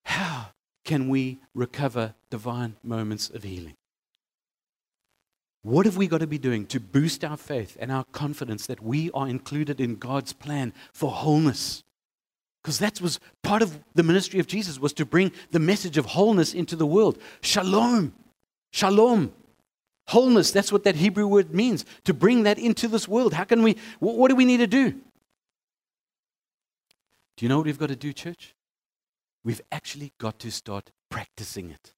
[0.05, 0.47] how
[0.85, 3.75] can we recover divine moments of healing?
[5.63, 8.83] What have we got to be doing to boost our faith and our confidence that
[8.83, 11.83] we are included in God's plan for wholeness?
[12.61, 16.05] Because that was part of the ministry of Jesus was to bring the message of
[16.05, 17.17] wholeness into the world.
[17.41, 18.13] Shalom.
[18.71, 19.33] Shalom.
[20.07, 23.33] Wholeness, that's what that Hebrew word means, to bring that into this world.
[23.33, 24.91] How can we, what do we need to do?
[27.37, 28.53] Do you know what we've got to do, church?
[29.45, 31.93] We've actually got to start practicing it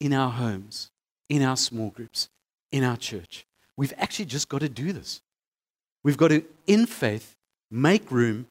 [0.00, 0.90] in our homes,
[1.28, 2.28] in our small groups,
[2.70, 3.44] in our church.
[3.76, 5.20] We've actually just got to do this.
[6.04, 7.34] We've got to, in faith,
[7.70, 8.46] make room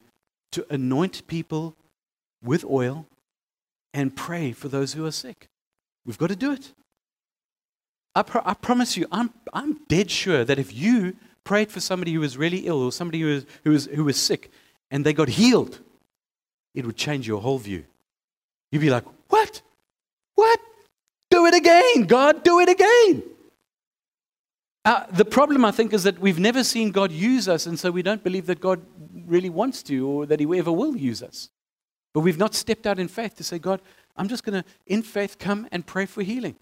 [0.52, 1.74] to anoint people
[2.44, 3.06] with oil
[3.94, 5.48] and pray for those who are sick.
[6.04, 6.72] We've got to do it.
[8.14, 12.12] I, pro- I promise you, I'm, I'm dead sure that if you prayed for somebody
[12.12, 14.50] who was really ill or somebody who was, who, was, who was sick
[14.90, 15.80] and they got healed,
[16.74, 17.84] it would change your whole view.
[18.70, 19.62] You'd be like, What?
[20.34, 20.60] What?
[21.30, 23.22] Do it again, God, do it again.
[24.84, 27.90] Uh, the problem, I think, is that we've never seen God use us, and so
[27.90, 28.82] we don't believe that God
[29.26, 31.50] really wants to or that He ever will use us.
[32.12, 33.80] But we've not stepped out in faith to say, God,
[34.16, 36.56] I'm just going to, in faith, come and pray for healing.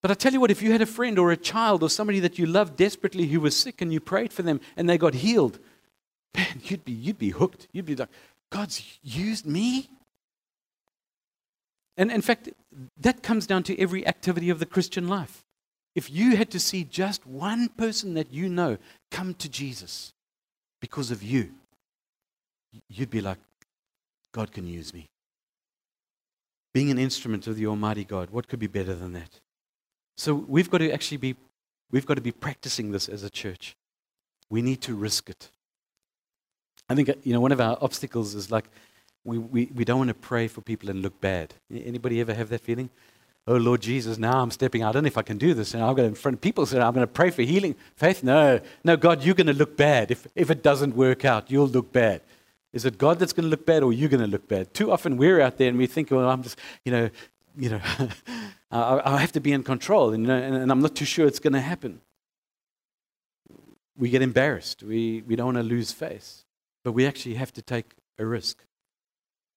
[0.00, 2.20] But I tell you what, if you had a friend or a child or somebody
[2.20, 5.14] that you loved desperately who was sick and you prayed for them and they got
[5.14, 5.58] healed,
[6.36, 7.68] man, you'd be, you'd be hooked.
[7.72, 8.10] You'd be like,
[8.54, 9.88] God's used me?
[11.96, 12.50] And in fact,
[12.96, 15.44] that comes down to every activity of the Christian life.
[15.96, 18.78] If you had to see just one person that you know
[19.10, 20.12] come to Jesus
[20.80, 21.50] because of you,
[22.88, 23.38] you'd be like,
[24.32, 25.08] God can use me.
[26.72, 29.40] Being an instrument of the Almighty God, what could be better than that?
[30.16, 31.34] So we've got to actually be,
[31.90, 33.74] we've got to be practicing this as a church.
[34.48, 35.50] We need to risk it.
[36.88, 38.66] I think, uh, you know, one of our obstacles is like,
[39.24, 41.54] we, we, we don't want to pray for people and look bad.
[41.72, 42.90] Anybody ever have that feeling?
[43.46, 44.90] oh Lord Jesus, now I'm stepping out.
[44.90, 45.74] I don't know if I can do this.
[45.74, 47.74] And going to, in front of people, say, I'm going to pray for healing.
[47.96, 48.22] Faith?
[48.22, 48.60] No.
[48.82, 50.10] No, God, you're going to look bad.
[50.10, 52.22] If, if it doesn't work out, you'll look bad.
[52.72, 54.74] Is it God that's going to look bad or you going to look bad?
[54.74, 57.10] Too often we're out there and we think, well, I'm just, you know,
[57.56, 57.80] you know,
[58.70, 61.38] I, I have to be in control and, and, and I'm not too sure it's
[61.38, 62.00] going to happen.
[63.96, 64.82] We get embarrassed.
[64.82, 66.43] We, we don't want to lose face.
[66.84, 68.58] But we actually have to take a risk.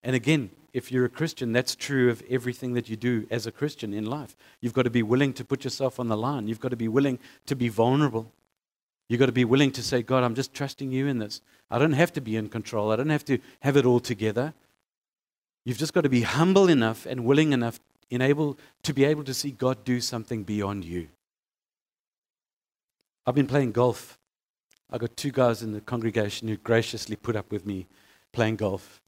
[0.03, 3.51] And again, if you're a Christian, that's true of everything that you do as a
[3.51, 4.35] Christian in life.
[4.61, 6.47] You've got to be willing to put yourself on the line.
[6.47, 8.31] You've got to be willing to be vulnerable.
[9.09, 11.41] You've got to be willing to say, God, I'm just trusting you in this.
[11.69, 12.91] I don't have to be in control.
[12.91, 14.53] I don't have to have it all together.
[15.65, 19.33] You've just got to be humble enough and willing enough enable, to be able to
[19.33, 21.09] see God do something beyond you.
[23.25, 24.17] I've been playing golf.
[24.91, 27.87] I've got two guys in the congregation who graciously put up with me
[28.31, 29.01] playing golf.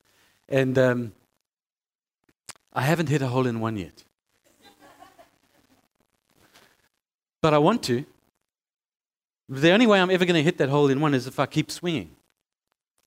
[0.47, 1.13] And um,
[2.73, 4.03] I haven't hit a hole in one yet.
[7.41, 8.05] but I want to.
[9.47, 11.45] The only way I'm ever going to hit that hole in one is if I
[11.45, 12.11] keep swinging.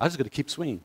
[0.00, 0.80] I just got to keep swinging.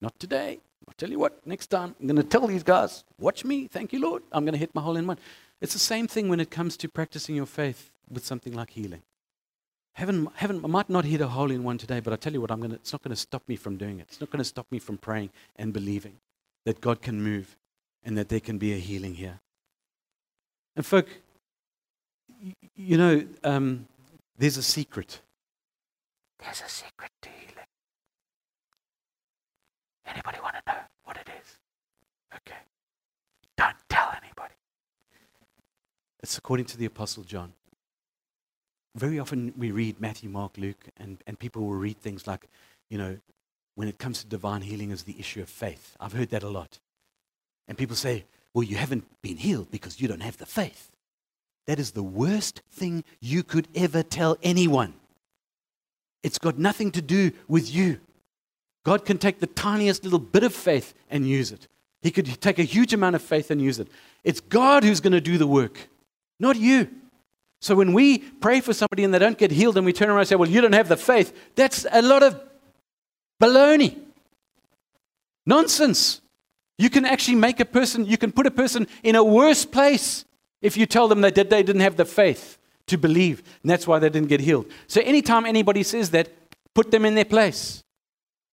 [0.00, 0.60] Not today.
[0.86, 3.92] I'll tell you what, next time I'm going to tell these guys, watch me, thank
[3.92, 4.22] you, Lord.
[4.32, 5.18] I'm going to hit my hole in one.
[5.60, 9.02] It's the same thing when it comes to practicing your faith with something like healing.
[9.98, 12.40] Heaven, heaven, I might not hit a hole in one today, but I tell you
[12.40, 14.06] what, I'm gonna, it's not going to stop me from doing it.
[14.06, 16.20] It's not going to stop me from praying and believing
[16.66, 17.56] that God can move
[18.04, 19.40] and that there can be a healing here.
[20.76, 21.08] And, folk,
[22.76, 23.88] you know, um,
[24.38, 25.20] there's a secret.
[26.38, 27.66] There's a secret to healing.
[30.06, 31.58] Anybody want to know what it is?
[32.36, 32.60] Okay.
[33.56, 34.54] Don't tell anybody.
[36.22, 37.52] It's according to the Apostle John.
[38.98, 42.48] Very often we read Matthew, Mark, Luke, and, and people will read things like,
[42.90, 43.18] you know,
[43.76, 45.96] when it comes to divine healing is the issue of faith.
[46.00, 46.80] I've heard that a lot.
[47.68, 50.90] And people say, well, you haven't been healed because you don't have the faith.
[51.66, 54.94] that is the worst thing you could ever tell anyone.
[56.22, 58.00] It's got nothing to do with you.
[58.84, 61.68] God can take the tiniest little bit of faith and use it.
[62.00, 63.88] He could take a huge amount of faith and use it.
[64.24, 65.88] It's God who's going to do the work,
[66.40, 66.88] not you.
[67.60, 70.20] So when we pray for somebody and they don't get healed and we turn around
[70.20, 72.40] and say, Well, you don't have the faith, that's a lot of
[73.42, 73.98] baloney.
[75.46, 76.20] Nonsense.
[76.76, 80.24] You can actually make a person, you can put a person in a worse place
[80.62, 83.98] if you tell them that they didn't have the faith to believe, and that's why
[83.98, 84.66] they didn't get healed.
[84.86, 86.30] So anytime anybody says that,
[86.74, 87.82] put them in their place.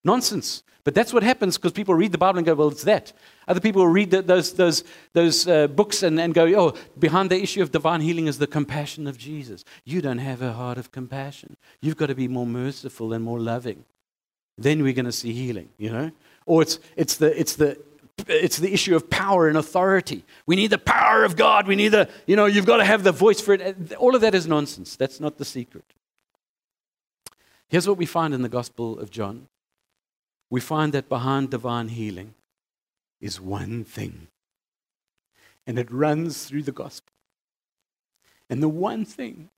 [0.04, 0.64] Nonsense.
[0.84, 3.12] But that's what happens because people read the Bible and go, well, it's that.
[3.48, 4.84] Other people will read the, those, those,
[5.14, 8.48] those uh, books and, and go, oh, behind the issue of divine healing is the
[8.48, 9.64] compassion of Jesus.
[9.84, 11.58] You don't have a heart of compassion.
[11.82, 13.86] You've got to be more merciful and more loving.
[14.58, 16.12] Then we're going to see healing, you know?
[16.46, 17.78] Or it's, it's, the, it's, the,
[18.28, 20.24] it's the issue of power and authority.
[20.48, 21.68] We need the power of God.
[21.68, 23.94] We need the, you know, you've got to have the voice for it.
[23.94, 24.96] All of that is nonsense.
[24.96, 25.86] That's not the secret.
[27.68, 29.48] Here's what we find in the Gospel of John
[30.50, 32.34] we find that behind divine healing
[33.22, 34.28] is one thing,
[35.66, 37.12] and it runs through the Gospel.
[38.50, 39.50] And the one thing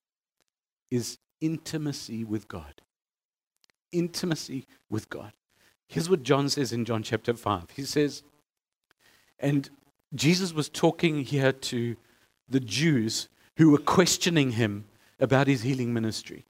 [0.89, 2.81] is intimacy with God.
[3.91, 5.33] Intimacy with God.
[5.87, 7.71] Here's what John says in John chapter 5.
[7.75, 8.23] He says,
[9.39, 9.69] and
[10.13, 11.95] Jesus was talking here to
[12.49, 14.85] the Jews who were questioning him
[15.19, 16.45] about his healing ministry.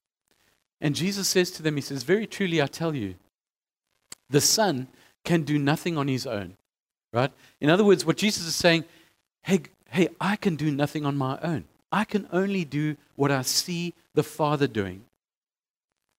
[0.80, 3.16] And Jesus says to them, He says, Very truly, I tell you,
[4.30, 4.88] the Son
[5.24, 6.56] can do nothing on his own.
[7.12, 7.30] Right?
[7.60, 8.84] In other words, what Jesus is saying,
[9.42, 11.64] hey, hey, I can do nothing on my own.
[11.90, 15.04] I can only do what I see the Father doing.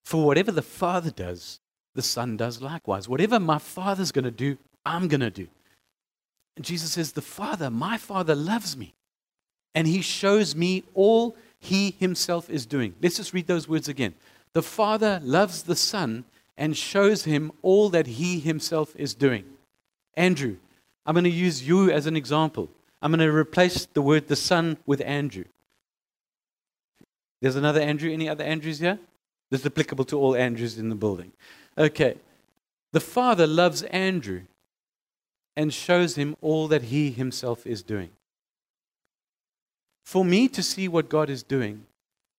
[0.04, 1.60] For whatever the Father does,
[1.94, 3.08] the Son does likewise.
[3.08, 5.48] Whatever my Father's going to do, I'm going to do.
[6.56, 8.94] And Jesus says, The Father, my Father, loves me.
[9.76, 12.96] And he shows me all he himself is doing.
[13.02, 14.16] Let's just read those words again.
[14.54, 16.26] The Father loves the Son
[16.58, 19.46] and shows him all that he himself is doing.
[20.16, 20.58] Andrew,
[21.10, 22.70] I'm going to use you as an example.
[23.02, 25.46] I'm going to replace the word the Son with Andrew.
[27.42, 28.12] There's another Andrew.
[28.12, 29.00] Any other Andrews here?
[29.50, 31.32] This is applicable to all Andrews in the building.
[31.76, 32.18] Okay.
[32.92, 34.44] The Father loves Andrew
[35.58, 38.12] and shows him all that he himself is doing.
[40.06, 41.88] For me to see what God is doing,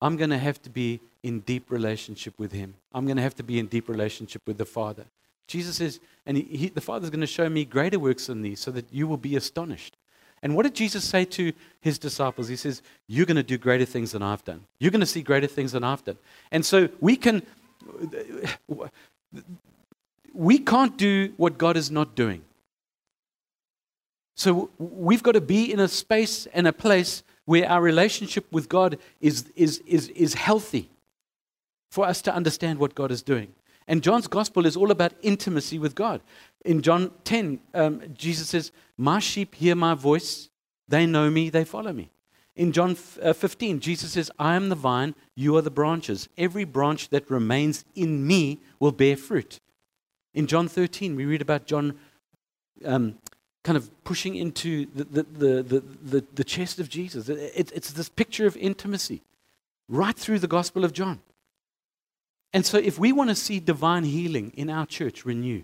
[0.01, 2.75] I'm going to have to be in deep relationship with him.
[2.93, 5.07] I'm going to have to be in deep relationship with the Father.
[5.51, 8.61] Jesus says, and he, he, the Father's going to show me greater works than these
[8.61, 9.97] so that you will be astonished.
[10.43, 12.47] And what did Jesus say to his disciples?
[12.47, 14.65] He says, You're going to do greater things than I've done.
[14.79, 16.19] You're going to see greater things than I've done.
[16.53, 17.43] And so we can,
[20.33, 22.43] we can't do what God is not doing.
[24.37, 28.69] So we've got to be in a space and a place where our relationship with
[28.69, 30.89] God is, is, is, is healthy
[31.91, 33.53] for us to understand what God is doing.
[33.91, 36.21] And John's gospel is all about intimacy with God.
[36.65, 40.49] In John 10, um, Jesus says, My sheep hear my voice,
[40.87, 42.13] they know me, they follow me.
[42.55, 46.29] In John uh, 15, Jesus says, I am the vine, you are the branches.
[46.39, 49.59] Every branch that remains in me will bear fruit.
[50.35, 51.99] In John 13, we read about John
[52.85, 53.19] um,
[53.65, 57.29] kind of pushing into the, the, the, the, the chest of Jesus.
[57.29, 59.23] It, it's this picture of intimacy
[59.89, 61.19] right through the Gospel of John.
[62.53, 65.63] And so, if we want to see divine healing in our church renew,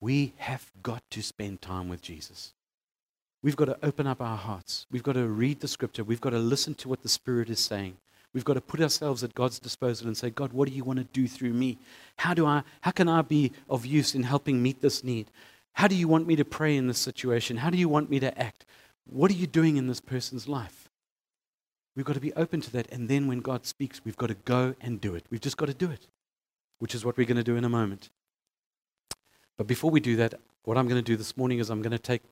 [0.00, 2.52] we have got to spend time with Jesus.
[3.42, 4.86] We've got to open up our hearts.
[4.90, 6.02] We've got to read the scripture.
[6.02, 7.96] We've got to listen to what the Spirit is saying.
[8.34, 10.98] We've got to put ourselves at God's disposal and say, God, what do you want
[10.98, 11.78] to do through me?
[12.16, 15.30] How, do I, how can I be of use in helping meet this need?
[15.72, 17.56] How do you want me to pray in this situation?
[17.56, 18.66] How do you want me to act?
[19.06, 20.87] What are you doing in this person's life?
[21.98, 22.86] We've got to be open to that.
[22.92, 25.26] And then when God speaks, we've got to go and do it.
[25.30, 26.06] We've just got to do it,
[26.78, 28.10] which is what we're going to do in a moment.
[29.56, 31.90] But before we do that, what I'm going to do this morning is I'm going
[31.90, 32.22] to take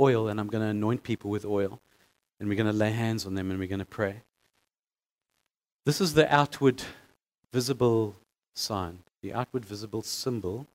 [0.00, 1.82] oil and I'm going to anoint people with oil.
[2.40, 4.22] And we're going to lay hands on them and we're going to pray.
[5.84, 6.82] This is the outward
[7.52, 8.16] visible
[8.54, 10.66] sign, the outward visible symbol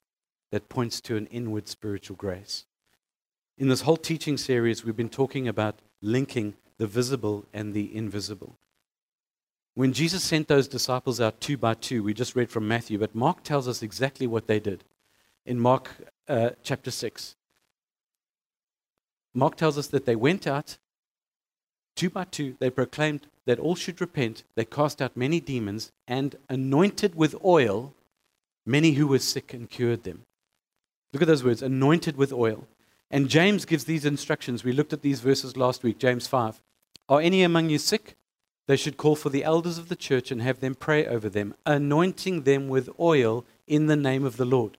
[0.51, 2.65] that points to an inward spiritual grace.
[3.57, 8.57] In this whole teaching series, we've been talking about linking the visible and the invisible.
[9.75, 13.13] When Jesus sent those disciples out two by two, we just read from Matthew, but
[13.13, 14.83] Mark tells us exactly what they did
[15.45, 15.89] in Mark
[16.27, 17.35] uh, chapter 6.
[19.33, 20.77] Mark tells us that they went out
[21.95, 26.35] two by two, they proclaimed that all should repent, they cast out many demons, and
[26.49, 27.93] anointed with oil
[28.65, 30.25] many who were sick and cured them.
[31.13, 32.67] Look at those words anointed with oil.
[33.11, 34.63] And James gives these instructions.
[34.63, 36.61] We looked at these verses last week, James 5.
[37.07, 38.15] Are any among you sick?
[38.67, 41.53] They should call for the elders of the church and have them pray over them,
[41.65, 44.77] anointing them with oil in the name of the Lord.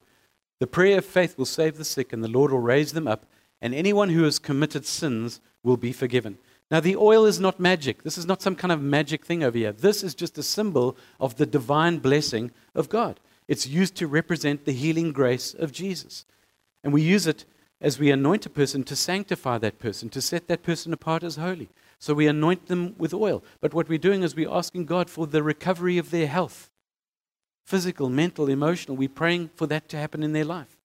[0.59, 3.27] The prayer of faith will save the sick, and the Lord will raise them up,
[3.61, 6.39] and anyone who has committed sins will be forgiven.
[6.71, 8.03] Now, the oil is not magic.
[8.03, 9.71] This is not some kind of magic thing over here.
[9.71, 13.21] This is just a symbol of the divine blessing of God.
[13.47, 16.25] It's used to represent the healing grace of Jesus.
[16.83, 17.45] And we use it
[17.81, 21.37] as we anoint a person to sanctify that person, to set that person apart as
[21.37, 21.69] holy.
[21.99, 23.43] So we anoint them with oil.
[23.61, 26.71] But what we're doing is we're asking God for the recovery of their health
[27.65, 28.97] physical, mental, emotional.
[28.97, 30.79] We're praying for that to happen in their life.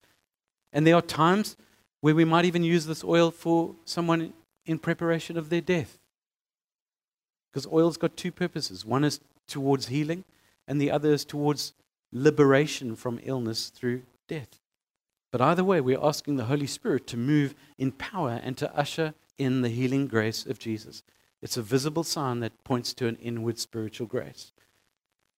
[0.72, 1.56] And there are times
[2.00, 4.32] where we might even use this oil for someone
[4.66, 5.98] in preparation of their death.
[7.50, 10.24] Because oil's got two purposes one is towards healing,
[10.66, 11.72] and the other is towards
[12.12, 14.58] liberation from illness through death.
[15.32, 19.14] But either way, we're asking the Holy Spirit to move in power and to usher
[19.38, 21.02] in the healing grace of Jesus.
[21.40, 24.52] It's a visible sign that points to an inward spiritual grace.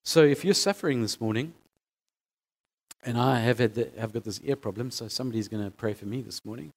[0.05, 1.55] So if you're suffering this morning,
[3.05, 5.95] and I have, had the, have got this ear problem, so somebody's going to pray
[5.95, 6.73] for me this morning.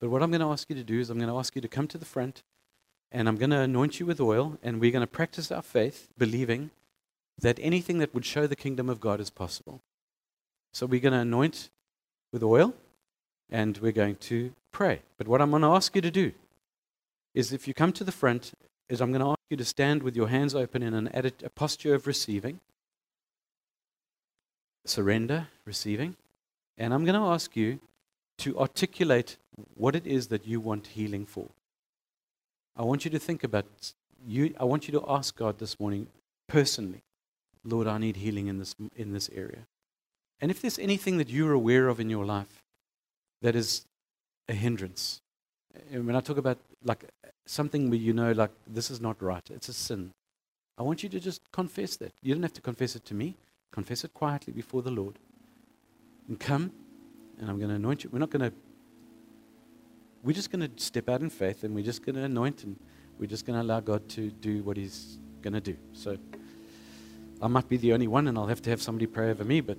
[0.00, 1.62] But what I'm going to ask you to do is I'm going to ask you
[1.62, 2.42] to come to the front,
[3.10, 6.08] and I'm going to anoint you with oil, and we're going to practice our faith,
[6.16, 6.70] believing
[7.38, 9.80] that anything that would show the kingdom of God is possible.
[10.72, 11.70] So we're going to anoint
[12.32, 12.74] with oil,
[13.50, 15.02] and we're going to pray.
[15.18, 16.32] But what I'm going to ask you to do
[17.34, 18.52] is if you come to the front,
[18.88, 21.50] is I'm going to ask you to stand with your hands open in an a
[21.50, 22.60] posture of receiving,
[24.84, 26.16] surrender, receiving.
[26.76, 27.80] And I'm going to ask you
[28.38, 29.36] to articulate
[29.74, 31.48] what it is that you want healing for.
[32.76, 33.66] I want you to think about
[34.26, 34.54] you.
[34.58, 36.06] I want you to ask God this morning
[36.48, 37.02] personally,
[37.64, 39.66] Lord, I need healing in this in this area.
[40.42, 42.64] And if there's anything that you're aware of in your life
[43.42, 43.86] that is
[44.48, 45.20] a hindrance,
[45.92, 47.04] and when I talk about like
[47.46, 50.10] something where you know, like, this is not right, it's a sin,
[50.76, 52.12] I want you to just confess that.
[52.22, 53.36] You don't have to confess it to me,
[53.70, 55.14] confess it quietly before the Lord.
[56.28, 56.72] And come,
[57.38, 58.10] and I'm going to anoint you.
[58.12, 58.56] We're not going to,
[60.24, 62.76] we're just going to step out in faith and we're just going to anoint and
[63.16, 65.76] we're just going to allow God to do what He's going to do.
[65.92, 66.16] So
[67.40, 69.60] I might be the only one and I'll have to have somebody pray over me,
[69.60, 69.78] but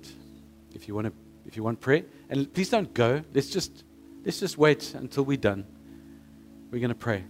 [0.74, 1.12] if you want to,
[1.46, 3.22] if you want prayer, and please don't go.
[3.32, 3.84] Let's just,
[4.24, 5.66] let's just wait until we're done.
[6.70, 7.24] We're going to pray.